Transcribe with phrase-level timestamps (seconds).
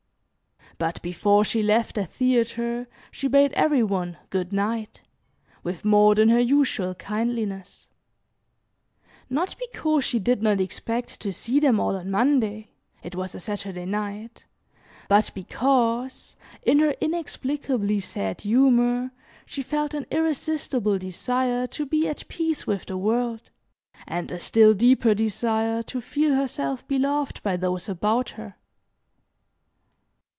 [0.77, 5.01] But before she left the theatre she bade every one "good night"
[5.61, 7.87] with more than her usual kindliness,
[9.29, 12.71] not because she did not expect to see them all on Monday,
[13.03, 14.45] it was a Saturday night,
[15.07, 19.11] but because, in her inexplicably sad humour,
[19.45, 23.51] she felt an irresistible desire to be at peace with the world,
[24.07, 28.55] and a still deeper desire to feel herself beloved by those about her.